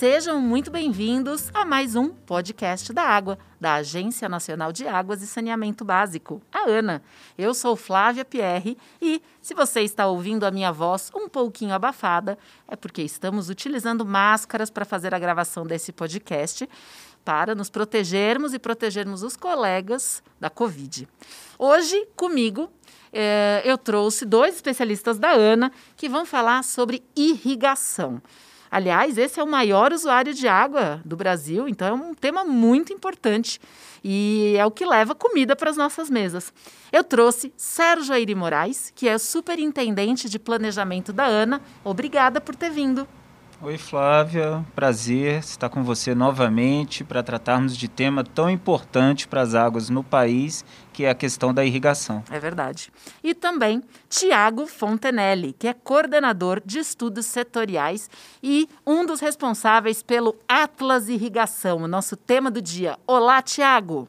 [0.00, 5.26] Sejam muito bem-vindos a mais um podcast da Água, da Agência Nacional de Águas e
[5.26, 7.02] Saneamento Básico, a ANA.
[7.36, 12.38] Eu sou Flávia Pierre e, se você está ouvindo a minha voz um pouquinho abafada,
[12.66, 16.66] é porque estamos utilizando máscaras para fazer a gravação desse podcast
[17.22, 21.06] para nos protegermos e protegermos os colegas da Covid.
[21.58, 22.72] Hoje, comigo,
[23.12, 28.22] é, eu trouxe dois especialistas da ANA que vão falar sobre irrigação.
[28.70, 32.92] Aliás, esse é o maior usuário de água do Brasil, então é um tema muito
[32.92, 33.60] importante
[34.02, 36.52] e é o que leva comida para as nossas mesas.
[36.92, 41.60] Eu trouxe Sérgio Aire Moraes, que é superintendente de planejamento da ANA.
[41.82, 43.08] Obrigada por ter vindo.
[43.62, 44.64] Oi, Flávia.
[44.74, 50.02] Prazer estar com você novamente para tratarmos de tema tão importante para as águas no
[50.02, 52.24] país, que é a questão da irrigação.
[52.30, 52.90] É verdade.
[53.22, 58.08] E também Tiago Fontenelle, que é coordenador de estudos setoriais
[58.42, 62.96] e um dos responsáveis pelo Atlas Irrigação, o nosso tema do dia.
[63.06, 64.08] Olá, Tiago.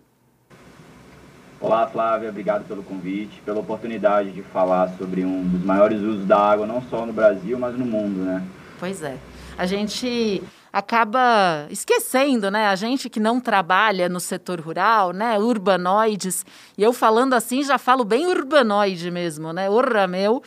[1.60, 2.30] Olá, Flávia.
[2.30, 6.82] Obrigado pelo convite, pela oportunidade de falar sobre um dos maiores usos da água, não
[6.84, 8.42] só no Brasil, mas no mundo, né?
[8.80, 9.18] Pois é
[9.58, 12.68] a gente acaba esquecendo, né?
[12.68, 15.38] A gente que não trabalha no setor rural, né?
[15.38, 16.46] Urbanoides.
[16.78, 19.70] E eu falando assim já falo bem urbanoide mesmo, né?
[19.70, 20.42] Orra meu.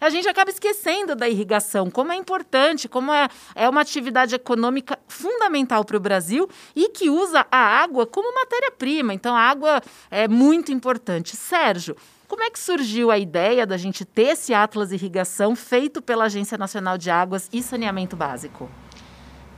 [0.00, 4.98] A gente acaba esquecendo da irrigação, como é importante, como é, é uma atividade econômica
[5.06, 9.12] fundamental para o Brasil e que usa a água como matéria-prima.
[9.12, 11.36] Então, a água é muito importante.
[11.36, 11.94] Sérgio,
[12.30, 16.56] como é que surgiu a ideia da gente ter esse Atlas Irrigação feito pela Agência
[16.56, 18.70] Nacional de Águas e Saneamento Básico?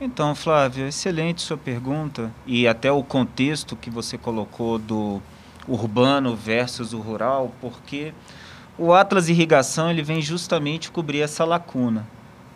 [0.01, 5.21] Então, Flávio, excelente sua pergunta e até o contexto que você colocou do
[5.67, 8.11] urbano versus o rural, porque
[8.75, 12.07] o Atlas Irrigação ele vem justamente cobrir essa lacuna.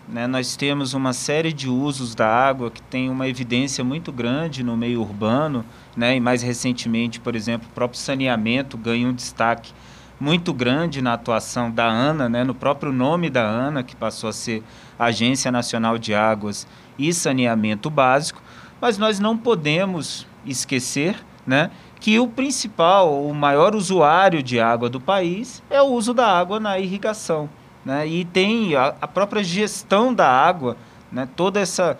[0.10, 0.26] Né?
[0.26, 4.76] Nós temos uma série de usos da água que tem uma evidência muito grande no
[4.76, 5.64] meio urbano,
[5.96, 6.16] né?
[6.16, 9.72] e mais recentemente, por exemplo, o próprio saneamento ganha um destaque
[10.20, 14.34] muito grande na atuação da ANA, né, no próprio nome da ANA, que passou a
[14.34, 14.64] ser
[14.98, 16.68] Agência Nacional de Águas
[16.98, 18.42] e Saneamento Básico,
[18.82, 21.70] mas nós não podemos esquecer né,
[22.00, 26.60] que o principal, o maior usuário de água do país é o uso da água
[26.60, 27.50] na irrigação.
[27.86, 30.76] Né, e tem a, a própria gestão da água,
[31.12, 31.98] né, toda essa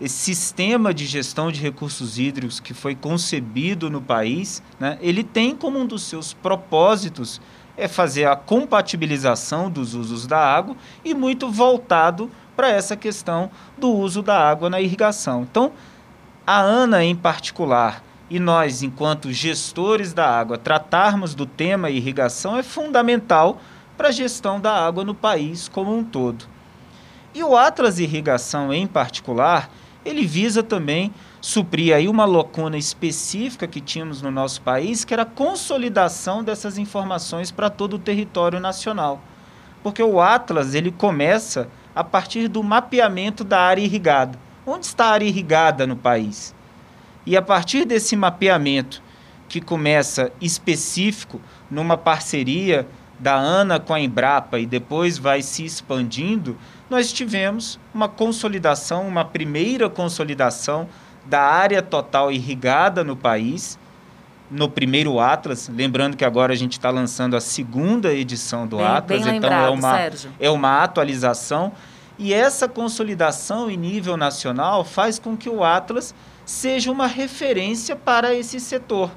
[0.00, 5.54] esse sistema de gestão de recursos hídricos que foi concebido no país, né, ele tem
[5.54, 7.38] como um dos seus propósitos
[7.80, 13.90] é fazer a compatibilização dos usos da água e muito voltado para essa questão do
[13.90, 15.42] uso da água na irrigação.
[15.42, 15.72] Então,
[16.46, 22.62] a ANA em particular e nós, enquanto gestores da água, tratarmos do tema irrigação é
[22.62, 23.60] fundamental
[23.96, 26.44] para a gestão da água no país como um todo.
[27.34, 29.70] E o Atlas Irrigação em particular,
[30.04, 35.22] ele visa também suprir aí uma lacuna específica que tínhamos no nosso país, que era
[35.22, 39.20] a consolidação dessas informações para todo o território nacional.
[39.82, 44.38] Porque o Atlas, ele começa a partir do mapeamento da área irrigada.
[44.66, 46.54] Onde está a área irrigada no país?
[47.26, 49.02] E a partir desse mapeamento,
[49.50, 52.86] que começa específico numa parceria
[53.20, 56.56] da ANA com a Embrapa e depois vai se expandindo,
[56.88, 60.88] nós tivemos uma consolidação, uma primeira consolidação
[61.26, 63.78] da área total irrigada no país,
[64.50, 68.86] no primeiro Atlas, lembrando que agora a gente está lançando a segunda edição do bem,
[68.86, 70.30] Atlas, bem então lembrado, é uma, Sérgio.
[70.40, 71.72] é uma atualização.
[72.18, 76.14] E essa consolidação em nível nacional faz com que o Atlas
[76.44, 79.10] seja uma referência para esse setor.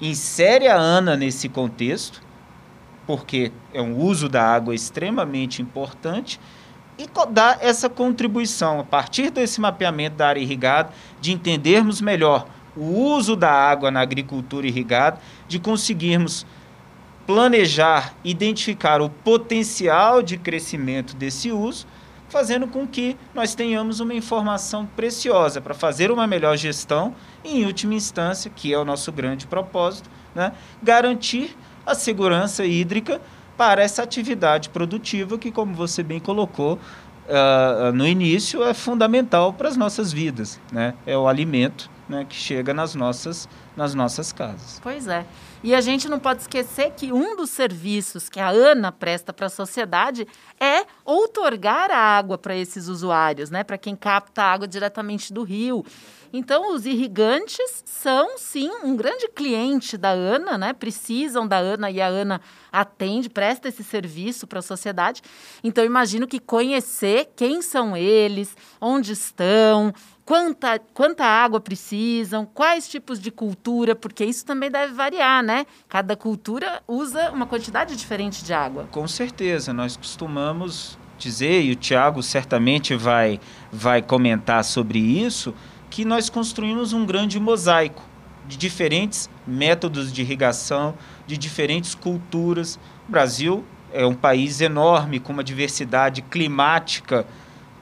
[0.00, 2.22] Insere a ANA nesse contexto,
[3.12, 6.40] porque é um uso da água extremamente importante,
[6.96, 12.84] e dar essa contribuição a partir desse mapeamento da área irrigada, de entendermos melhor o
[12.84, 16.46] uso da água na agricultura irrigada, de conseguirmos
[17.26, 21.86] planejar, identificar o potencial de crescimento desse uso,
[22.30, 27.14] fazendo com que nós tenhamos uma informação preciosa para fazer uma melhor gestão
[27.44, 31.54] e, em última instância, que é o nosso grande propósito, né, garantir
[31.86, 33.20] a segurança hídrica
[33.56, 36.78] para essa atividade produtiva que, como você bem colocou
[37.28, 40.58] uh, no início, é fundamental para as nossas vidas.
[40.72, 40.94] Né?
[41.06, 44.78] É o alimento né, que chega nas nossas, nas nossas casas.
[44.82, 45.24] Pois é.
[45.62, 49.46] E a gente não pode esquecer que um dos serviços que a ANA presta para
[49.46, 50.26] a sociedade
[50.60, 53.64] é outorgar a água para esses usuários, né?
[53.64, 55.84] para quem capta água diretamente do rio.
[56.34, 60.72] Então, os irrigantes são, sim, um grande cliente da ANA, né?
[60.72, 62.40] Precisam da ANA e a ANA
[62.72, 65.20] atende, presta esse serviço para a sociedade.
[65.62, 69.92] Então, imagino que conhecer quem são eles, onde estão,
[70.32, 75.66] quanta, quanta água precisam, quais tipos de cultura, porque isso também deve variar, né?
[75.86, 78.88] Cada cultura usa uma quantidade diferente de água.
[78.90, 83.38] Com certeza, nós costumamos dizer, e o Tiago certamente vai,
[83.70, 85.52] vai comentar sobre isso,
[85.90, 88.02] que nós construímos um grande mosaico
[88.48, 90.94] de diferentes métodos de irrigação,
[91.26, 92.76] de diferentes culturas.
[93.06, 93.62] O Brasil
[93.92, 97.26] é um país enorme, com uma diversidade climática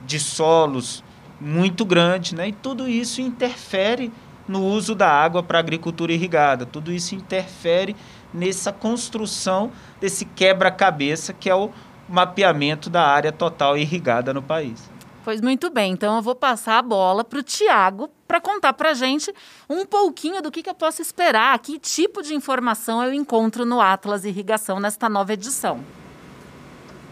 [0.05, 1.05] de solos
[1.41, 2.49] muito grande, né?
[2.49, 4.13] e tudo isso interfere
[4.47, 7.97] no uso da água para agricultura irrigada, tudo isso interfere
[8.35, 9.71] nessa construção
[10.01, 11.71] desse quebra-cabeça que é o
[12.09, 14.91] mapeamento da área total irrigada no país.
[15.23, 18.91] Pois muito bem, então eu vou passar a bola para o Tiago para contar para
[18.91, 19.33] a gente
[19.69, 23.81] um pouquinho do que, que eu posso esperar, que tipo de informação eu encontro no
[23.81, 25.81] Atlas Irrigação nesta nova edição.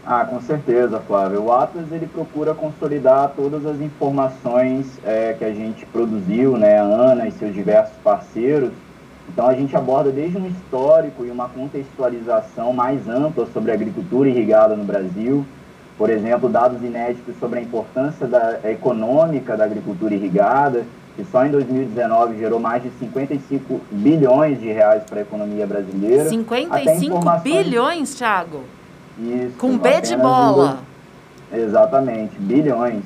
[0.05, 1.43] Ah, com certeza, Flávio.
[1.43, 6.83] O Atlas ele procura consolidar todas as informações é, que a gente produziu, né, a
[6.83, 8.71] Ana e seus diversos parceiros.
[9.31, 14.27] Então a gente aborda desde um histórico e uma contextualização mais ampla sobre a agricultura
[14.27, 15.45] irrigada no Brasil.
[15.97, 20.85] Por exemplo, dados inéditos sobre a importância da, econômica da agricultura irrigada,
[21.15, 26.29] que só em 2019 gerou mais de 55 bilhões de reais para a economia brasileira.
[26.29, 28.63] 55 bilhões, Thiago?
[29.19, 29.57] Isso.
[29.57, 30.79] Com B de bola.
[31.51, 33.03] Exatamente, bilhões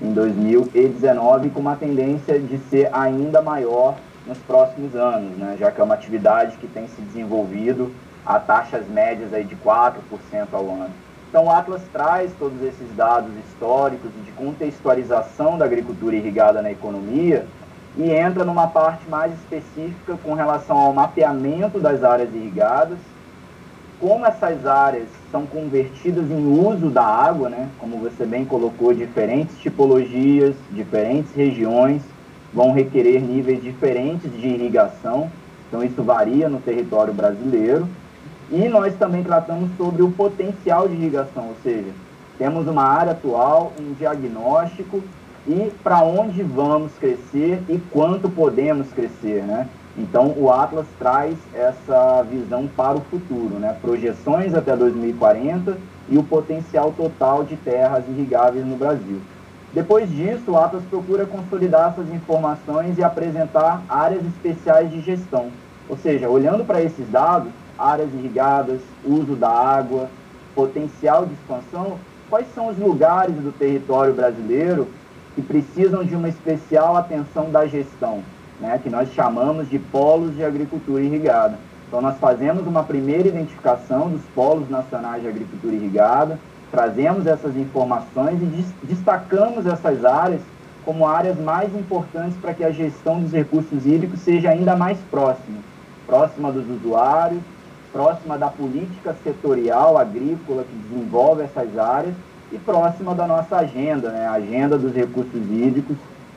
[0.00, 3.96] em 2019, com uma tendência de ser ainda maior
[4.26, 5.56] nos próximos anos, né?
[5.58, 7.92] já que é uma atividade que tem se desenvolvido
[8.24, 9.94] a taxas médias aí de 4%
[10.52, 10.90] ao ano.
[11.28, 17.46] Então, o Atlas traz todos esses dados históricos de contextualização da agricultura irrigada na economia
[17.96, 22.98] e entra numa parte mais específica com relação ao mapeamento das áreas irrigadas
[24.00, 27.68] como essas áreas são convertidas em uso da água, né?
[27.78, 32.02] como você bem colocou, diferentes tipologias, diferentes regiões
[32.52, 35.30] vão requerer níveis diferentes de irrigação,
[35.66, 37.86] então isso varia no território brasileiro.
[38.50, 41.90] E nós também tratamos sobre o potencial de irrigação, ou seja,
[42.38, 45.02] temos uma área atual, um diagnóstico
[45.46, 49.68] e para onde vamos crescer e quanto podemos crescer, né?
[49.98, 53.76] Então, o Atlas traz essa visão para o futuro, né?
[53.82, 55.76] projeções até 2040
[56.08, 59.20] e o potencial total de terras irrigáveis no Brasil.
[59.72, 65.50] Depois disso, o Atlas procura consolidar essas informações e apresentar áreas especiais de gestão,
[65.88, 70.08] ou seja, olhando para esses dados, áreas irrigadas, uso da água,
[70.54, 71.98] potencial de expansão,
[72.30, 74.86] quais são os lugares do território brasileiro
[75.34, 78.22] que precisam de uma especial atenção da gestão?
[78.60, 81.58] Né, que nós chamamos de polos de agricultura irrigada.
[81.86, 86.38] Então, nós fazemos uma primeira identificação dos polos nacionais de agricultura irrigada,
[86.70, 90.42] trazemos essas informações e destacamos essas áreas
[90.84, 95.58] como áreas mais importantes para que a gestão dos recursos hídricos seja ainda mais próxima,
[96.06, 97.42] próxima dos usuários,
[97.92, 102.14] próxima da política setorial agrícola que desenvolve essas áreas
[102.52, 105.96] e próxima da nossa agenda, né, a agenda dos recursos hídricos,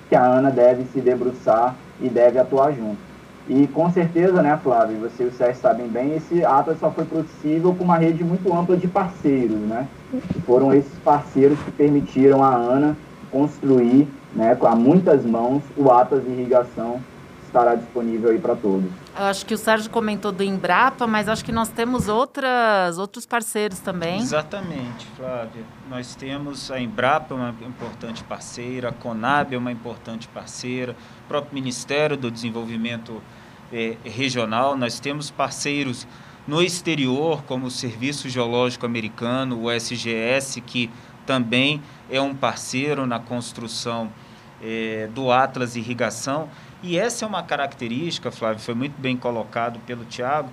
[0.09, 2.97] que a ANA deve se debruçar e deve atuar junto.
[3.49, 7.05] E com certeza, né, Flávio, você e o Sérgio sabem bem, esse Atlas só foi
[7.05, 9.87] possível com uma rede muito ampla de parceiros, né?
[10.13, 12.95] E foram esses parceiros que permitiram a ANA
[13.31, 17.01] construir, né, com muitas mãos, o Atlas de Irrigação
[17.51, 18.89] estará disponível aí para todos.
[19.17, 23.25] Eu acho que o Sérgio comentou do Embrapa, mas acho que nós temos outras, outros
[23.25, 24.21] parceiros também.
[24.21, 25.63] Exatamente, Flávia.
[25.89, 30.95] Nós temos a Embrapa, uma importante parceira, a Conab é uma importante parceira,
[31.31, 33.23] próprio Ministério do Desenvolvimento
[33.71, 34.75] eh, Regional.
[34.75, 36.05] Nós temos parceiros
[36.45, 40.89] no exterior, como o Serviço Geológico Americano, o SGS, que
[41.25, 44.11] também é um parceiro na construção
[44.61, 46.49] eh, do Atlas Irrigação.
[46.83, 50.49] E essa é uma característica, Flávio, foi muito bem colocado pelo Tiago,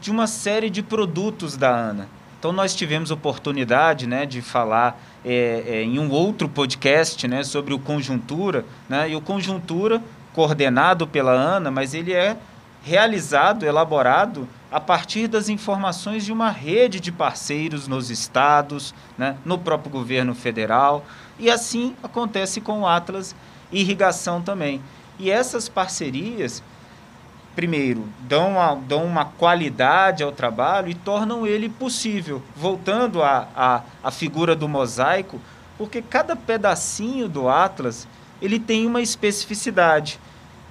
[0.00, 2.06] de uma série de produtos da ANA.
[2.40, 7.74] Então nós tivemos oportunidade né, de falar é, é, em um outro podcast né, sobre
[7.74, 12.38] o Conjuntura, né, e o Conjuntura, coordenado pela ANA, mas ele é
[12.82, 19.58] realizado, elaborado a partir das informações de uma rede de parceiros nos estados, né, no
[19.58, 21.04] próprio governo federal,
[21.38, 23.36] e assim acontece com o Atlas
[23.70, 24.80] Irrigação também.
[25.18, 26.62] E essas parcerias,
[27.60, 32.42] primeiro, dão uma, dão uma qualidade ao trabalho e tornam ele possível.
[32.56, 35.38] Voltando à a, a, a figura do mosaico,
[35.76, 38.08] porque cada pedacinho do Atlas
[38.40, 40.18] ele tem uma especificidade.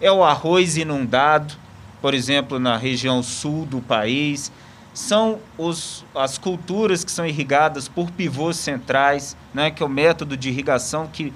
[0.01, 1.53] É o arroz inundado,
[2.01, 4.51] por exemplo, na região sul do país,
[4.91, 10.35] são os, as culturas que são irrigadas por pivôs centrais, né, que é o método
[10.35, 11.31] de irrigação que,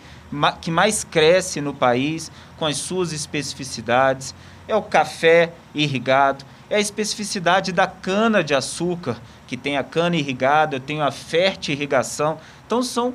[0.60, 4.34] que mais cresce no país, com as suas especificidades.
[4.68, 9.18] É o café irrigado, é a especificidade da cana de açúcar,
[9.48, 12.40] que tem a cana irrigada, eu tenho a fértil irrigação.
[12.66, 13.14] Então, são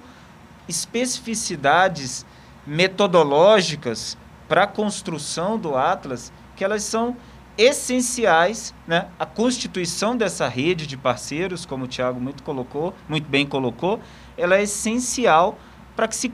[0.68, 2.26] especificidades
[2.66, 7.16] metodológicas para a construção do Atlas que elas são
[7.56, 9.08] essenciais, né?
[9.18, 14.00] A constituição dessa rede de parceiros, como o Tiago muito colocou, muito bem colocou,
[14.36, 15.58] ela é essencial
[15.96, 16.32] para que se,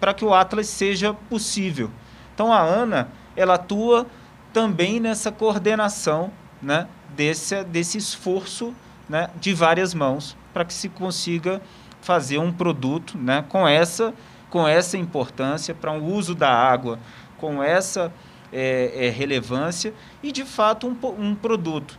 [0.00, 1.90] para que o Atlas seja possível.
[2.34, 4.06] Então a Ana, ela atua
[4.56, 6.32] também nessa coordenação,
[6.62, 8.74] né, desse desse esforço,
[9.06, 11.60] né, de várias mãos para que se consiga
[12.00, 14.14] fazer um produto, né, com essa
[14.48, 16.98] com essa importância para um uso da água,
[17.36, 18.10] com essa
[18.50, 21.98] é, é, relevância e, de fato, um, um produto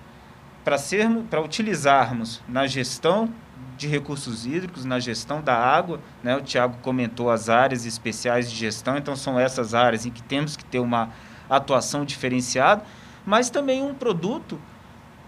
[0.64, 3.32] para sermos, para utilizarmos na gestão
[3.78, 6.36] de recursos hídricos, na gestão da água, né?
[6.36, 10.58] O Tiago comentou as áreas especiais de gestão, então são essas áreas em que temos
[10.58, 11.12] que ter uma
[11.50, 12.84] atuação diferenciada,
[13.26, 14.60] mas também um produto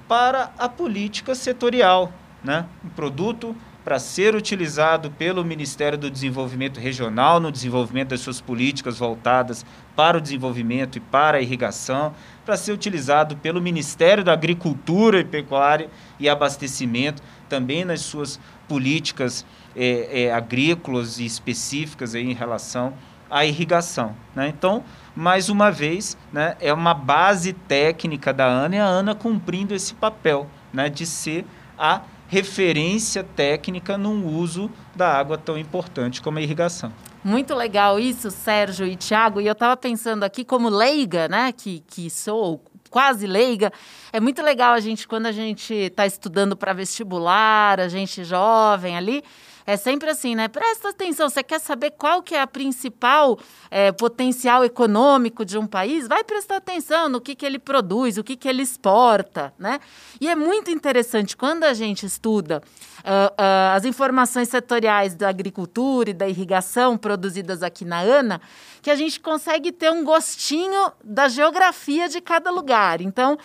[0.07, 2.11] para a política setorial,
[2.43, 2.65] né?
[2.83, 8.99] Um produto para ser utilizado pelo Ministério do Desenvolvimento Regional no desenvolvimento das suas políticas
[8.99, 12.13] voltadas para o desenvolvimento e para a irrigação,
[12.45, 19.45] para ser utilizado pelo Ministério da Agricultura e Pecuária e Abastecimento, também nas suas políticas
[19.75, 22.93] é, é, agrícolas e específicas em relação
[23.29, 24.15] à irrigação.
[24.35, 24.49] Né?
[24.49, 24.83] Então,
[25.15, 29.93] mais uma vez, né, é uma base técnica da ANA e a ANA cumprindo esse
[29.93, 31.45] papel né, de ser
[31.77, 36.93] a referência técnica num uso da água tão importante como a irrigação.
[37.23, 39.41] Muito legal isso, Sérgio e Tiago.
[39.41, 43.71] E eu estava pensando aqui como leiga, né, que, que sou quase leiga,
[44.11, 48.97] é muito legal a gente, quando a gente está estudando para vestibular, a gente jovem
[48.97, 49.23] ali,
[49.69, 50.47] é sempre assim, né?
[50.47, 53.37] Presta atenção, você quer saber qual que é a principal
[53.69, 56.07] é, potencial econômico de um país?
[56.07, 59.79] Vai prestar atenção no que, que ele produz, o que, que ele exporta, né?
[60.19, 62.63] E é muito interessante quando a gente estuda
[62.99, 68.41] uh, uh, as informações setoriais da agricultura e da irrigação produzidas aqui na ANA,
[68.81, 73.01] que a gente consegue ter um gostinho da geografia de cada lugar.
[73.01, 73.37] Então,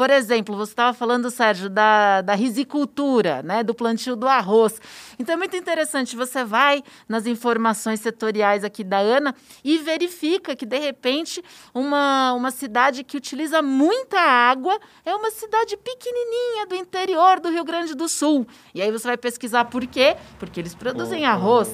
[0.00, 4.80] por exemplo, você estava falando, Sérgio, da, da risicultura, né, do plantio do arroz.
[5.18, 10.64] Então é muito interessante, você vai nas informações setoriais aqui da ANA e verifica que,
[10.64, 17.38] de repente, uma, uma cidade que utiliza muita água é uma cidade pequenininha do interior
[17.38, 18.46] do Rio Grande do Sul.
[18.74, 20.16] E aí você vai pesquisar por quê?
[20.38, 21.68] Porque eles produzem oh, arroz.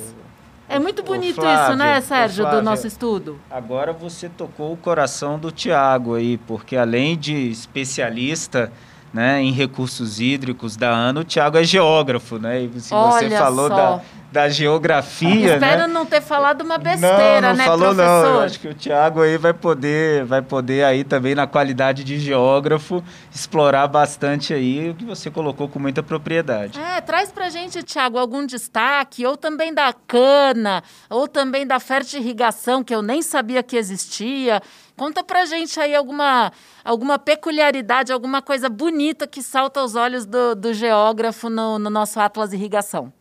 [0.69, 3.39] É muito bonito Flávio, isso, né, Sérgio, Flávio, do nosso estudo?
[3.51, 8.73] Agora você tocou o coração do Tiago aí, porque além de especialista
[9.15, 12.63] né, em recursos hídricos da ANA, o Tiago é geógrafo, né?
[12.63, 13.77] E se Olha você falou só.
[13.77, 14.03] da
[14.37, 15.55] da geografia.
[15.55, 15.87] Espero né?
[15.87, 18.23] não ter falado uma besteira, não, não né, falou, professor?
[18.23, 22.05] Não, eu acho que o Tiago aí vai poder, vai poder aí também na qualidade
[22.05, 23.03] de geógrafo
[23.35, 26.79] explorar bastante aí o que você colocou com muita propriedade.
[26.79, 32.21] É, traz pra gente, Tiago, algum destaque, ou também da cana, ou também da fértil
[32.21, 34.61] irrigação, que eu nem sabia que existia.
[34.99, 36.53] Conta pra gente aí alguma,
[36.85, 42.21] alguma peculiaridade, alguma coisa bonita que salta aos olhos do, do geógrafo no, no nosso
[42.21, 43.16] Atlas Irrigação.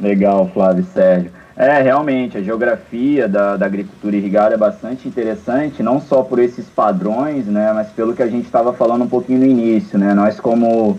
[0.00, 1.30] Legal, Flávio e Sérgio.
[1.56, 6.66] É, realmente, a geografia da, da agricultura irrigada é bastante interessante, não só por esses
[6.66, 10.38] padrões, né, mas pelo que a gente estava falando um pouquinho no início, né, nós
[10.38, 10.98] como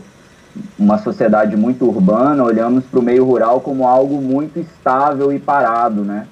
[0.80, 6.04] uma sociedade muito urbana, olhamos para o meio rural como algo muito estável e parado,
[6.04, 6.25] né,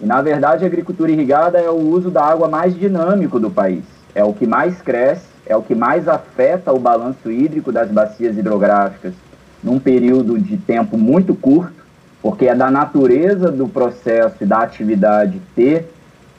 [0.00, 3.84] e na verdade a agricultura irrigada é o uso da água mais dinâmico do país,
[4.12, 8.36] é o que mais cresce, é o que mais afeta o balanço hídrico das bacias
[8.36, 9.14] hidrográficas
[9.62, 11.77] num período de tempo muito curto,
[12.22, 15.88] porque é da natureza do processo e da atividade ter,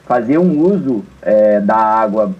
[0.06, 2.32] fazer um uso é, da água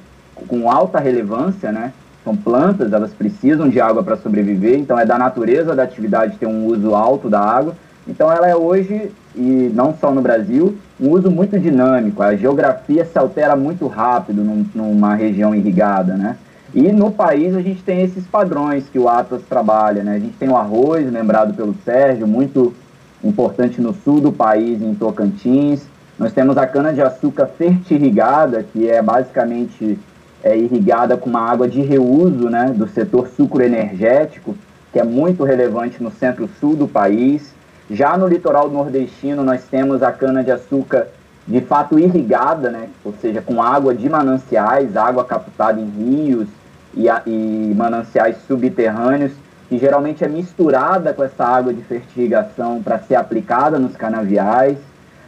[0.48, 1.92] com alta relevância, né?
[2.24, 6.46] São plantas, elas precisam de água para sobreviver, então é da natureza da atividade ter
[6.46, 7.74] um uso alto da água.
[8.06, 12.22] Então ela é hoje, e não só no Brasil, um uso muito dinâmico.
[12.22, 16.36] A geografia se altera muito rápido num, numa região irrigada, né?
[16.74, 20.16] E no país a gente tem esses padrões que o Atlas trabalha, né?
[20.16, 22.74] A gente tem o arroz, lembrado pelo Sérgio, muito
[23.22, 25.82] importante no sul do país, em Tocantins.
[26.18, 29.98] Nós temos a cana-de-açúcar fertirrigada, que é basicamente
[30.42, 34.56] é, irrigada com uma água de reuso né, do setor sucroenergético,
[34.92, 37.54] que é muito relevante no centro-sul do país.
[37.90, 41.08] Já no litoral nordestino, nós temos a cana-de-açúcar
[41.46, 46.48] de fato irrigada, né, ou seja, com água de mananciais, água captada em rios
[46.94, 49.32] e, e mananciais subterrâneos,
[49.70, 54.76] que geralmente é misturada com essa água de fertirrigação para ser aplicada nos canaviais.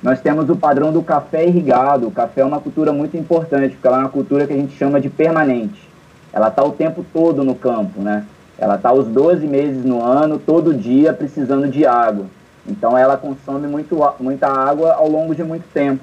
[0.02, 2.08] Nós temos o padrão do café irrigado.
[2.08, 4.76] O café é uma cultura muito importante, porque ela é uma cultura que a gente
[4.76, 5.88] chama de permanente.
[6.32, 8.24] Ela está o tempo todo no campo, né?
[8.58, 12.26] Ela está os 12 meses no ano, todo dia, precisando de água.
[12.66, 16.02] Então ela consome muito, muita água ao longo de muito tempo.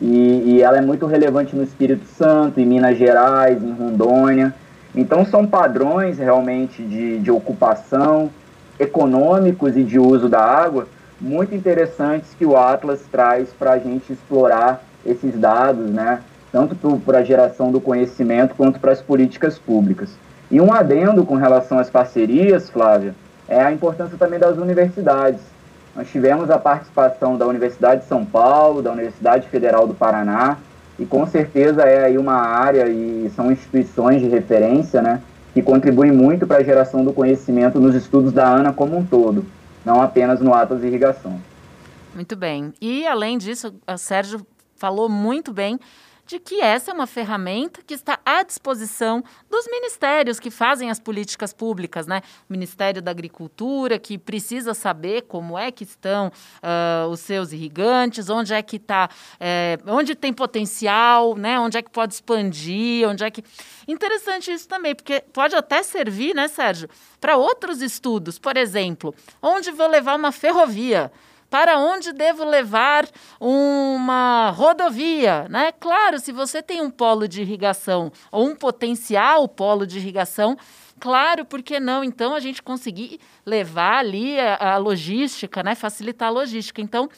[0.00, 4.54] E, e ela é muito relevante no Espírito Santo, em Minas Gerais, em Rondônia.
[4.94, 8.30] Então são padrões realmente de, de ocupação
[8.78, 10.86] econômicos e de uso da água
[11.20, 16.20] muito interessantes que o Atlas traz para a gente explorar esses dados, né?
[16.52, 20.10] tanto para a geração do conhecimento quanto para as políticas públicas.
[20.50, 23.14] E um adendo com relação às parcerias, Flávia,
[23.48, 25.40] é a importância também das universidades.
[25.94, 30.56] Nós tivemos a participação da Universidade de São Paulo, da Universidade Federal do Paraná,
[30.98, 35.22] e com certeza é aí uma área e são instituições de referência, né,
[35.54, 39.44] que contribuem muito para a geração do conhecimento nos estudos da ANA como um todo,
[39.84, 41.40] não apenas no Atlas Irrigação.
[42.14, 42.72] Muito bem.
[42.80, 44.44] E além disso, o Sérgio
[44.76, 45.78] falou muito bem
[46.28, 51.00] de que essa é uma ferramenta que está à disposição dos ministérios que fazem as
[51.00, 52.20] políticas públicas, né?
[52.46, 58.28] O Ministério da Agricultura, que precisa saber como é que estão uh, os seus irrigantes,
[58.28, 59.08] onde é que está,
[59.40, 61.58] é, onde tem potencial, né?
[61.58, 63.42] Onde é que pode expandir, onde é que.
[63.88, 68.38] Interessante isso também, porque pode até servir, né, Sérgio, para outros estudos.
[68.38, 71.10] Por exemplo, onde vou levar uma ferrovia?
[71.50, 73.08] Para onde devo levar
[73.40, 75.72] uma rodovia, né?
[75.72, 80.56] Claro, se você tem um polo de irrigação ou um potencial polo de irrigação,
[81.00, 82.04] claro, por que não?
[82.04, 85.74] Então a gente conseguir levar ali a, a logística, né?
[85.74, 86.80] Facilitar a logística.
[86.80, 87.08] Então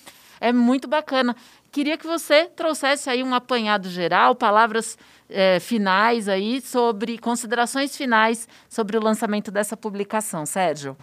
[0.41, 1.35] é muito bacana.
[1.73, 8.49] Queria que você trouxesse aí um apanhado geral, palavras é, finais aí sobre considerações finais
[8.69, 10.97] sobre o lançamento dessa publicação, Sérgio.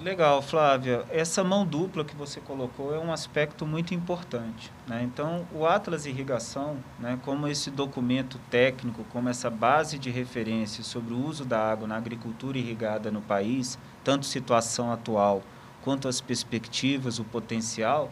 [0.00, 1.04] Legal, Flávia.
[1.08, 4.72] Essa mão dupla que você colocou é um aspecto muito importante.
[4.88, 5.04] Né?
[5.04, 11.14] Então, o Atlas Irrigação, né, como esse documento técnico, como essa base de referência sobre
[11.14, 15.42] o uso da água na agricultura irrigada no país, tanto situação atual
[15.84, 18.10] quanto as perspectivas, o potencial,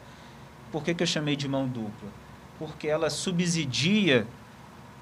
[0.71, 2.11] por que, que eu chamei de mão dupla?
[2.61, 4.25] Porque ela subsidia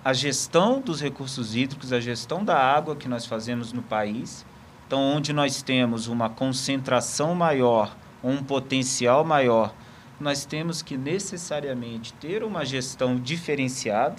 [0.02, 4.46] a gestão dos recursos hídricos, a gestão da água que nós fazemos no país
[4.90, 9.72] então, onde nós temos uma concentração maior, um potencial maior,
[10.18, 14.16] nós temos que necessariamente ter uma gestão diferenciada.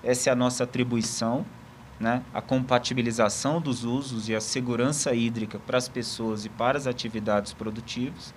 [0.00, 1.44] Essa é a nossa atribuição,
[1.98, 2.22] né?
[2.32, 7.52] a compatibilização dos usos e a segurança hídrica para as pessoas e para as atividades
[7.52, 8.32] produtivas.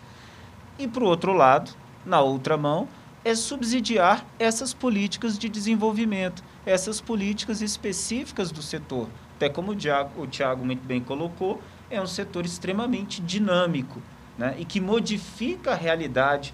[0.80, 1.70] E, por outro lado,
[2.04, 2.88] na outra mão,
[3.24, 10.62] é subsidiar essas políticas de desenvolvimento, essas políticas específicas do setor até como o Thiago,
[10.62, 14.02] o muito bem colocou, é um setor extremamente dinâmico
[14.38, 14.56] né?
[14.58, 16.54] e que modifica a realidade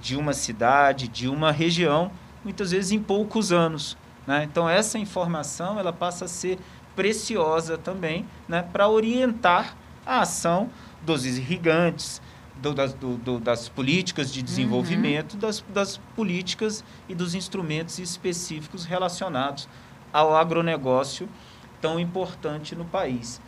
[0.00, 2.10] de uma cidade, de uma região,
[2.44, 3.96] muitas vezes em poucos anos.
[4.26, 4.44] Né?
[4.44, 6.58] Então, essa informação ela passa a ser
[6.94, 8.62] preciosa também né?
[8.62, 10.70] para orientar a ação
[11.02, 12.20] dos irrigantes,
[12.56, 15.40] do, das, do, do, das políticas de desenvolvimento, uhum.
[15.40, 19.66] das, das políticas e dos instrumentos específicos relacionados
[20.12, 21.28] ao agronegócio
[21.80, 23.40] tão importante no país.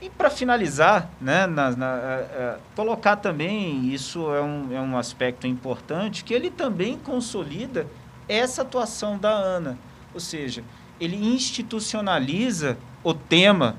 [0.00, 4.96] E para finalizar, né, na, na, é, é, colocar também, isso é um, é um
[4.96, 7.86] aspecto importante, que ele também consolida
[8.26, 9.78] essa atuação da ANA.
[10.14, 10.64] Ou seja,
[10.98, 13.76] ele institucionaliza o tema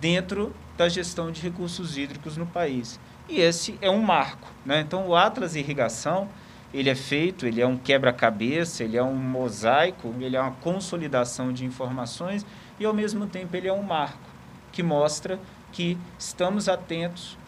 [0.00, 3.00] dentro da gestão de recursos hídricos no país.
[3.28, 4.48] E esse é um marco.
[4.66, 4.80] Né?
[4.80, 6.28] Então, o Atlas Irrigação,
[6.74, 11.52] ele é feito, ele é um quebra-cabeça, ele é um mosaico, ele é uma consolidação
[11.52, 12.44] de informações
[12.80, 14.28] e, ao mesmo tempo, ele é um marco
[14.72, 15.38] que mostra
[15.70, 17.38] que estamos atentos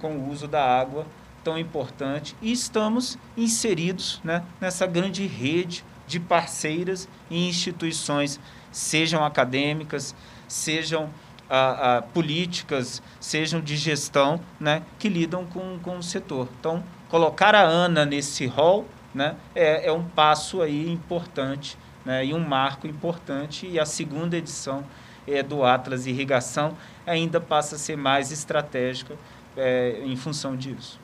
[0.00, 1.06] com o uso da água
[1.44, 8.40] tão importante e estamos inseridos né, nessa grande rede de parceiras e instituições,
[8.72, 10.14] sejam acadêmicas,
[10.48, 11.10] sejam
[11.50, 16.48] a, a, políticas, sejam de gestão, né, que lidam com, com o setor.
[16.58, 22.32] Então, colocar a ANA nesse rol né, é, é um passo aí importante né, e
[22.32, 23.66] um marco importante.
[23.66, 24.84] E a segunda edição
[25.26, 29.16] é, do Atlas Irrigação ainda passa a ser mais estratégica
[29.56, 30.98] é, em função disso.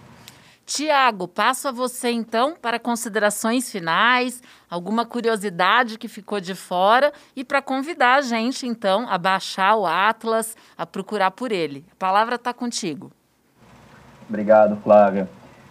[0.65, 7.45] Tiago, passo a você então para considerações finais, alguma curiosidade que ficou de fora e
[7.45, 11.85] para convidar a gente então a baixar o Atlas, a procurar por ele.
[11.93, 13.13] A palavra está contigo.
[14.29, 15.29] Obrigado, Flávia.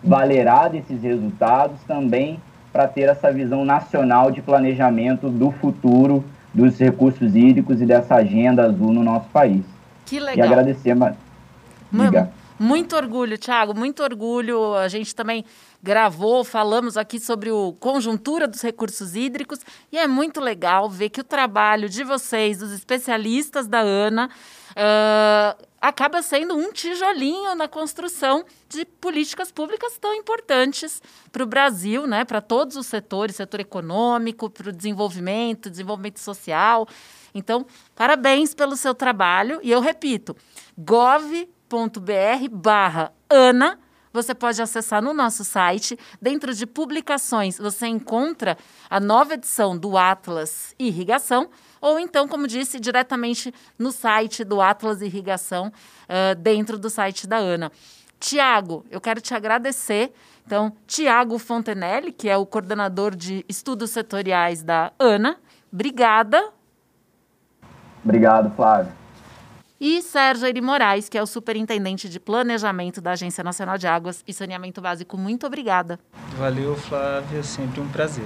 [0.01, 2.39] valerá desses resultados também
[2.71, 6.23] para ter essa visão nacional de planejamento do futuro
[6.53, 9.63] dos recursos hídricos e dessa agenda azul no nosso país.
[10.05, 10.37] Que legal.
[10.37, 11.15] E agradecer, mas...
[12.59, 14.75] Muito orgulho, Thiago, muito orgulho.
[14.75, 15.43] A gente também
[15.81, 19.59] gravou, falamos aqui sobre o conjuntura dos recursos hídricos
[19.91, 24.29] e é muito legal ver que o trabalho de vocês, dos especialistas da ANA,
[24.71, 32.07] uh, acaba sendo um tijolinho na construção de políticas públicas tão importantes para o Brasil,
[32.07, 36.87] né, para todos os setores, setor econômico, para o desenvolvimento, desenvolvimento social.
[37.33, 40.37] Então, parabéns pelo seu trabalho e eu repito,
[41.73, 43.79] gov.br barra ANA
[44.11, 45.97] você pode acessar no nosso site.
[46.21, 48.55] Dentro de publicações, você encontra
[48.87, 51.49] a nova edição do Atlas Irrigação,
[51.81, 55.69] ou então, como disse, diretamente no site do Atlas Irrigação,
[56.03, 57.71] uh, dentro do site da ANA.
[58.19, 60.13] Tiago, eu quero te agradecer.
[60.45, 65.37] Então, Tiago Fontenelle, que é o coordenador de estudos setoriais da ANA,
[65.71, 66.51] obrigada.
[68.05, 69.02] Obrigado, Flávio
[69.85, 74.23] e Sérgio Eri Moraes, que é o superintendente de planejamento da Agência Nacional de Águas
[74.25, 75.17] e Saneamento Básico.
[75.17, 75.99] Muito obrigada.
[76.37, 78.23] Valeu, Flávia, sempre um prazer.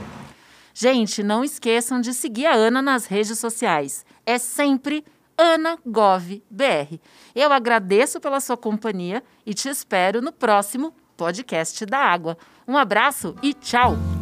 [0.71, 4.05] Gente, não esqueçam de seguir a Ana nas redes sociais.
[4.23, 5.03] É sempre
[5.35, 7.01] AnaGovBR.
[7.33, 12.37] Eu agradeço pela sua companhia e te espero no próximo podcast da Água.
[12.67, 14.16] Um abraço e tchau!